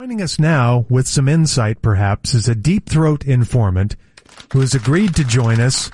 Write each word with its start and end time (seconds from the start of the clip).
Joining 0.00 0.22
us 0.22 0.40
now 0.40 0.86
with 0.90 1.06
some 1.06 1.28
insight, 1.28 1.80
perhaps, 1.80 2.34
is 2.34 2.48
a 2.48 2.54
deep 2.56 2.88
throat 2.88 3.24
informant 3.24 3.94
who 4.52 4.58
has 4.58 4.74
agreed 4.74 5.14
to 5.14 5.22
join 5.22 5.60
us 5.60 5.88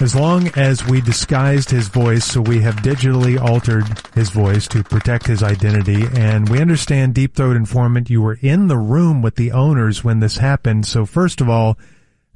as 0.00 0.14
long 0.14 0.46
as 0.56 0.86
we 0.86 1.00
disguised 1.00 1.68
his 1.68 1.88
voice, 1.88 2.24
so 2.24 2.40
we 2.40 2.60
have 2.60 2.76
digitally 2.76 3.40
altered 3.40 3.84
his 4.14 4.30
voice 4.30 4.68
to 4.68 4.84
protect 4.84 5.26
his 5.26 5.42
identity. 5.42 6.04
And 6.14 6.48
we 6.48 6.60
understand, 6.60 7.16
Deep 7.16 7.34
Throat 7.34 7.56
Informant, 7.56 8.08
you 8.08 8.22
were 8.22 8.38
in 8.40 8.68
the 8.68 8.78
room 8.78 9.22
with 9.22 9.34
the 9.34 9.50
owners 9.50 10.04
when 10.04 10.20
this 10.20 10.36
happened. 10.36 10.86
So 10.86 11.04
first 11.04 11.40
of 11.40 11.48
all, 11.48 11.76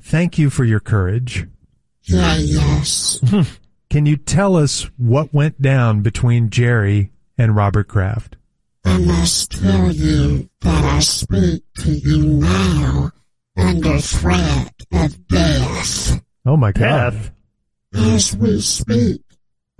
thank 0.01 0.39
you 0.39 0.51
for 0.51 0.65
your 0.65 0.81
courage. 0.81 1.47
Yeah, 2.03 2.37
yes. 2.37 3.21
Can 3.91 4.07
you 4.07 4.17
tell 4.17 4.57
us 4.57 4.91
what 4.97 5.33
went 5.33 5.63
down 5.63 6.03
between 6.03 6.51
Jerry 6.51 7.13
and 7.39 7.55
Robert 7.55 7.87
Kraft? 7.87 8.35
I 8.87 8.99
must 8.99 9.51
tell 9.51 9.91
you 9.91 10.49
that 10.61 10.85
I 10.85 11.01
speak 11.01 11.65
to 11.81 11.91
you 11.91 12.23
now 12.23 13.11
under 13.57 13.99
threat 13.99 14.75
of 14.93 15.27
death. 15.27 16.23
Oh 16.47 16.57
my 16.57 16.71
God. 16.71 17.33
As 17.93 18.37
we 18.37 18.61
speak, 18.61 19.23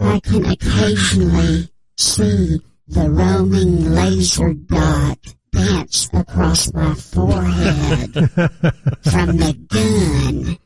I 0.01 0.19
can 0.21 0.45
occasionally 0.47 1.69
see 1.97 2.61
the 2.89 3.09
roaming 3.09 3.95
laser 3.95 4.53
dot 4.55 5.19
dance 5.53 6.11
across 6.13 6.73
my 6.75 6.93
forehead 6.95 8.13
from 8.13 9.37
the 9.37 9.57
gun 9.69 10.59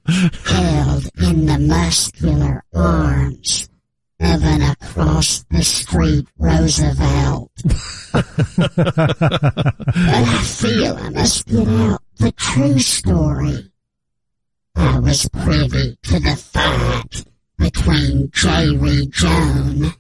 held 0.47 1.11
in 1.23 1.45
the 1.45 1.59
muscular 1.59 2.65
arms 2.75 3.69
of 4.19 4.45
an 4.45 4.63
across 4.63 5.45
the 5.51 5.63
street 5.63 6.27
Roosevelt. 6.39 7.51
But 8.13 8.27
I 9.97 10.43
feel 10.45 10.97
I 10.97 11.09
must 11.11 11.47
get 11.47 11.69
out 11.69 12.03
the 12.17 12.33
true 12.33 12.79
story. 12.79 13.71
I 14.77 14.99
was 14.99 15.29
privy 15.29 15.97
to 16.03 16.21
the 16.21 16.37
fight 16.37 17.25
between 17.59 18.31
Jerry 18.33 19.07
Jones 19.07 19.93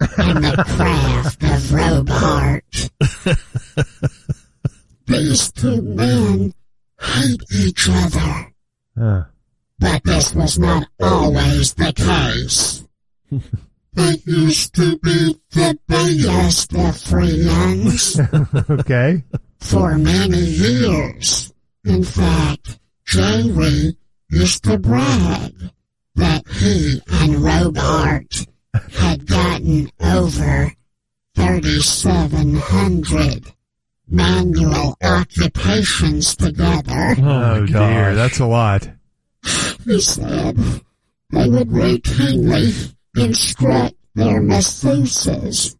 and 0.00 0.44
the 0.44 0.64
Kraft 0.66 1.42
of 1.42 1.60
Robart. 1.72 2.90
These 5.06 5.52
two 5.52 5.82
men 5.82 6.52
hate 7.00 7.42
each 7.54 7.88
other, 7.90 8.52
Uh, 9.00 9.22
but 9.78 10.02
this 10.04 10.34
was 10.34 10.58
not 10.58 10.88
always 11.00 11.74
the 11.74 11.92
case. 11.92 12.82
They 13.96 14.22
used 14.26 14.74
to 14.74 14.98
be 14.98 15.40
the 15.52 15.78
best 15.88 16.74
of 16.74 17.00
friends 17.00 18.20
okay. 18.70 19.24
for 19.58 19.96
many 19.96 20.38
years. 20.38 21.50
In 21.82 22.04
fact, 22.04 22.78
Jerry 23.06 23.96
used 24.28 24.64
to 24.64 24.76
brag 24.76 25.54
that 26.14 26.46
he 26.46 27.00
and 27.08 27.36
Robart 27.36 28.46
had 28.92 29.26
gotten 29.26 29.90
over 29.98 30.72
3,700 31.34 33.54
manual 34.08 34.98
occupations 35.02 36.36
together. 36.36 37.16
Oh, 37.18 37.62
oh 37.62 37.66
dear, 37.66 38.14
that's 38.14 38.40
a 38.40 38.46
lot. 38.46 38.90
He 39.86 40.02
said 40.02 40.58
they 41.30 41.48
would 41.48 41.68
routinely 41.68 42.95
instruct 43.16 43.94
their 44.14 44.40
masseuses 44.40 45.76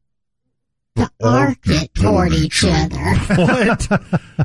to 0.97 1.11
arc 1.23 1.59
it 1.67 1.95
toward 1.95 2.33
each 2.33 2.65
other. 2.67 3.15
What? 3.37 3.87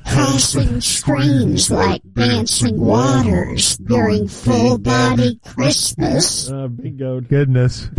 crossing 0.05 0.81
streams 0.81 1.71
like 1.71 2.01
dancing 2.13 2.79
waters 2.79 3.77
during 3.77 4.27
full 4.27 4.77
body 4.77 5.39
Christmas. 5.45 6.51
Uh, 6.51 6.67
bingo. 6.67 7.21
Goodness. 7.21 7.89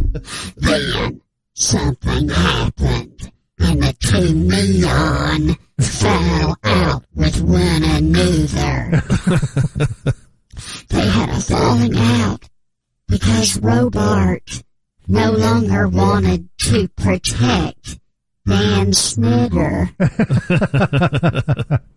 Then 0.56 1.20
something 1.54 2.28
happened 2.28 3.32
and 3.58 3.82
the 3.82 3.92
two 3.98 4.34
neon 4.34 5.56
fell 5.80 6.56
out 6.64 7.04
with 7.14 7.40
one 7.42 7.82
another. 7.84 9.02
they 10.88 11.06
had 11.08 11.30
a 11.30 11.40
falling 11.40 11.96
out 11.96 12.48
because 13.08 13.58
Robart 13.58 14.62
no 15.08 15.32
longer 15.32 15.88
wanted 15.88 16.48
to 16.58 16.88
protect 16.88 17.98
Dan 18.46 18.92
Snyder. 18.92 19.88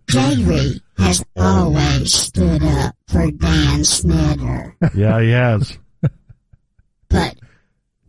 Jerry 0.07 0.81
has 0.97 1.23
always 1.35 2.13
stood 2.13 2.63
up 2.63 2.95
for 3.07 3.31
Dan 3.31 3.83
Snyder, 3.83 4.75
Yeah, 4.95 5.21
he 5.21 5.31
has. 5.31 5.77
but 7.09 7.35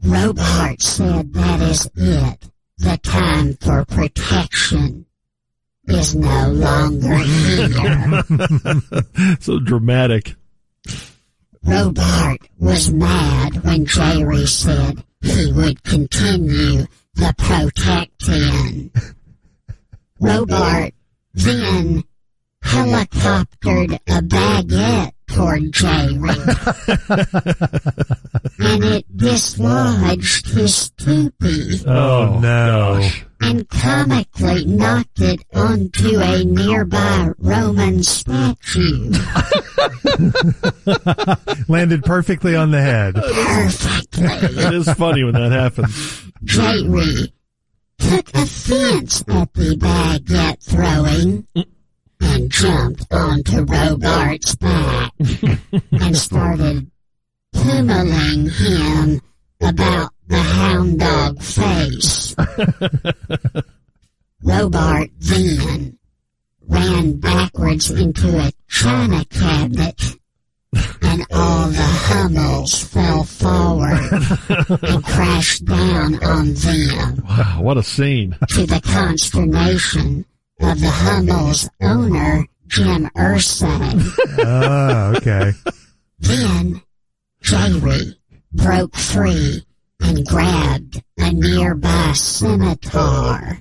Robart 0.04 0.80
said 0.82 1.32
that 1.32 1.60
is 1.62 1.88
it. 1.96 2.50
The 2.78 2.98
time 3.02 3.54
for 3.54 3.84
protection 3.86 5.06
is 5.88 6.14
no 6.14 6.50
longer 6.50 7.16
here. 7.16 8.22
so 9.40 9.58
dramatic. 9.60 10.34
Robart 11.66 12.38
was 12.58 12.90
mad 12.92 13.62
when 13.64 13.84
Jerry 13.86 14.46
said 14.46 15.04
he 15.20 15.52
would 15.52 15.82
continue 15.82 16.86
the 17.14 17.34
protecting. 17.38 18.90
Robart 20.20 20.92
then 21.34 22.04
helicoptered 22.64 23.94
a 24.06 24.22
baguette 24.22 25.12
toward 25.28 25.72
Jerry. 25.72 26.30
and 28.58 28.84
it 28.84 29.16
dislodged 29.16 30.48
his 30.48 30.90
toupee 30.90 31.80
Oh, 31.86 32.36
oh 32.36 32.38
no. 32.40 33.00
gosh. 33.00 33.26
And 33.46 33.68
comically 33.68 34.64
knocked 34.64 35.20
it 35.20 35.40
onto 35.54 36.18
a 36.18 36.42
nearby 36.44 37.30
Roman 37.38 38.02
statue. 38.02 39.08
Landed 41.68 42.02
perfectly 42.04 42.56
on 42.56 42.72
the 42.72 42.80
head. 42.80 43.14
Perfectly. 43.14 44.64
It 44.64 44.74
is 44.74 44.92
funny 44.94 45.22
when 45.22 45.34
that 45.34 45.52
happens. 45.52 46.24
Jerry 46.42 47.32
took 47.98 48.28
offense 48.34 49.22
at 49.28 49.54
the 49.54 49.76
baguette 49.76 50.64
throwing 50.64 51.46
and 52.20 52.50
jumped 52.50 53.06
onto 53.12 53.62
Robart's 53.62 54.56
back 54.56 55.12
and 55.92 56.16
started 56.16 56.90
pummeling 57.52 58.48
him 58.50 59.20
about 59.60 60.10
the 60.28 60.36
hound 60.38 60.98
dog 61.00 61.40
face. 61.42 62.34
Robart 64.44 65.10
then 65.18 65.98
ran 66.68 67.14
backwards 67.20 67.90
into 67.90 68.28
a 68.38 68.52
china 68.68 69.24
cabinet 69.26 70.02
and 71.02 71.24
all 71.32 71.68
the 71.68 71.82
Hummels 71.82 72.84
fell 72.84 73.24
forward 73.24 73.98
and 74.82 75.04
crashed 75.04 75.64
down 75.64 76.22
on 76.22 76.52
them 76.54 77.22
Wow, 77.28 77.62
what 77.62 77.78
a 77.78 77.82
scene. 77.82 78.36
to 78.50 78.66
the 78.66 78.80
consternation 78.84 80.24
of 80.60 80.80
the 80.80 80.90
Hummel's 80.90 81.68
owner, 81.80 82.46
Jim 82.66 83.08
Irsay. 83.16 84.02
Oh, 84.38 85.14
okay. 85.16 85.52
Then 86.18 86.82
Jerry 87.42 88.16
broke 88.52 88.96
free 88.96 89.64
and 90.00 90.26
grabbed 90.26 91.02
a 91.18 91.32
nearby 91.32 92.12
scimitar. 92.14 93.58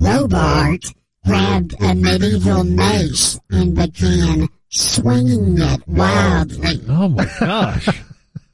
Robart 0.00 0.94
grabbed 1.48 1.74
a 1.80 1.94
medieval 1.94 2.64
mace 2.64 3.40
and 3.50 3.74
began 3.74 4.48
swinging 4.68 5.58
it 5.58 5.80
wildly. 5.88 6.80
Oh 6.88 7.08
my 7.08 7.26
gosh. 7.40 7.88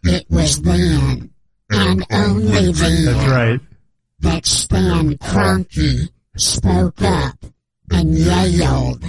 It 0.06 0.26
was 0.28 0.60
then, 0.60 1.30
and 1.70 2.04
only 2.10 2.72
then, 2.72 3.04
That's 3.06 3.26
right. 3.30 3.60
that 4.20 4.44
Stan 4.44 5.16
Kroenke 5.16 6.10
spoke 6.36 7.00
up 7.00 7.38
and 7.90 8.14
yelled, 8.14 9.02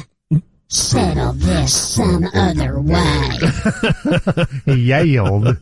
settle 0.70 1.34
this 1.34 1.76
some 1.96 2.24
other 2.34 2.80
way. 2.80 3.30
He 4.66 4.74
yelled. 4.94 5.58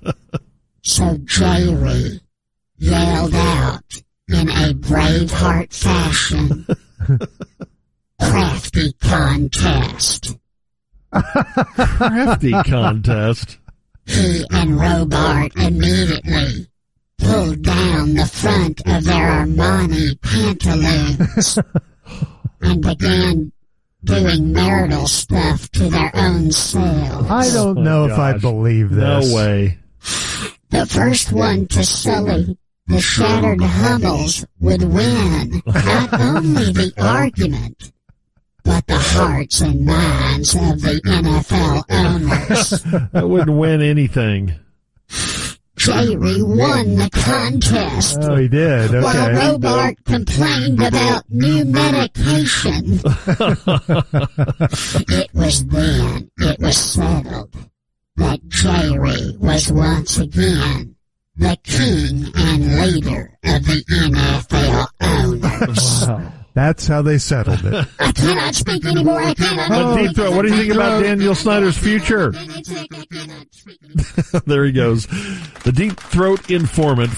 So 0.84 1.18
Jerry 1.26 2.22
yelled 2.78 3.34
out 3.34 4.04
in 4.30 4.50
a 4.50 4.72
Braveheart 4.76 5.74
fashion, 5.74 6.68
crafty 8.20 8.94
contest. 8.94 10.38
Crafty 11.12 12.52
contest. 12.66 13.58
He 14.06 14.46
and 14.52 14.72
Robart 14.72 15.56
immediately 15.56 16.68
pulled 17.20 17.62
down 17.62 18.16
the 18.16 18.26
front 18.26 18.82
of 18.86 19.04
their 19.06 19.46
Armani 19.46 20.20
pantaloons 20.22 21.60
and 22.62 22.82
began 22.82 23.52
doing 24.04 24.52
marital 24.52 25.08
stuff 25.08 25.70
to 25.72 25.90
their 25.90 26.12
own 26.16 26.52
selves. 26.52 27.30
I 27.30 27.50
don't 27.54 27.78
Oh, 27.78 27.82
know 27.82 28.06
if 28.06 28.18
I 28.18 28.34
believe 28.38 28.90
believe 28.90 28.92
No 28.92 29.20
way. 29.34 29.78
The 30.72 30.86
first 30.88 31.32
one 31.32 31.68
to 31.68 31.84
sully 31.86 32.58
the 32.88 33.00
shattered 33.00 33.62
Hummels 33.62 34.46
would 34.60 34.82
win 34.84 35.62
not 35.66 36.14
only 36.20 36.74
the 36.74 36.92
argument, 36.98 37.94
but 38.64 38.88
the 38.88 38.98
hearts 38.98 39.62
and 39.62 39.86
minds 39.86 40.56
of 40.56 40.82
the 40.82 41.00
NFL 41.06 41.84
owners. 41.90 42.84
I 43.14 43.24
wouldn't 43.24 43.58
win 43.58 43.82
anything. 43.82 44.54
Jerry 45.76 46.42
won 46.42 46.96
the 46.96 47.10
contest. 47.12 48.20
Oh, 48.22 48.38
he 48.38 48.48
did. 48.48 48.92
While 48.92 49.30
Robart 49.30 49.98
complained 50.06 50.82
about 50.82 51.30
new 51.30 51.66
medication. 51.66 53.02
it 55.10 55.34
was 55.34 55.66
then 55.66 56.32
it 56.38 56.60
was 56.60 56.78
settled 56.78 57.54
that 58.16 58.48
Jerry 58.48 59.36
was 59.40 59.72
once 59.72 60.18
again 60.20 60.96
the 61.36 61.58
king 61.64 62.32
and 62.36 62.80
leader 62.80 63.32
of 63.44 63.66
the 63.66 63.84
NFL 63.90 64.88
owners. 65.02 66.08
That's 66.54 66.88
how 66.88 67.02
they 67.02 67.18
settled 67.18 67.66
it. 67.66 67.88
I 68.00 68.12
cannot 68.12 68.54
speak 68.54 68.86
anymore. 68.86 69.22
I 69.22 69.34
cannot. 69.34 69.70
But 69.70 69.96
Deep 69.96 70.16
Throat, 70.16 70.36
what 70.36 70.44
do 70.44 70.50
you 70.50 70.62
think 70.62 70.74
about 70.74 71.02
Daniel 71.02 71.34
Snyder's 71.34 71.78
future? 71.78 72.32
I 72.36 72.46
cannot 72.46 72.66
speak 72.66 72.94
anymore. 73.84 74.42
there 74.46 74.66
he 74.66 74.72
goes. 74.72 75.08
The 75.64 75.72
Deep 75.74 76.00
Throat 76.00 76.52
Informant 76.52 77.12